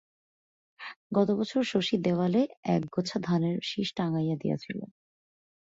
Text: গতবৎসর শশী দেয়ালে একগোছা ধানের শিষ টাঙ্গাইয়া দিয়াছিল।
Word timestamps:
গতবৎসর 1.11 1.63
শশী 1.71 1.95
দেয়ালে 2.05 2.41
একগোছা 2.67 3.17
ধানের 3.27 3.57
শিষ 3.63 3.87
টাঙ্গাইয়া 3.95 4.35
দিয়াছিল। 4.35 4.79